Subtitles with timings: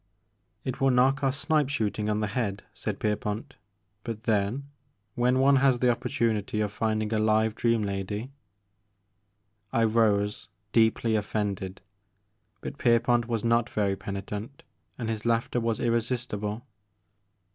[0.63, 3.55] "It will knock our snipe shooting on the head," said Pierpont,
[4.03, 4.67] "but then
[5.13, 8.31] when one has the opportunity of finding a live dream lady
[9.71, 11.81] ''I rose, deeply ofiended,
[12.61, 14.63] but Pierpont was not very penitent
[14.97, 16.65] and his laughter was irresistible.